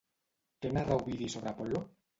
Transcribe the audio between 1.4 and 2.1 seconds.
Apol·lo?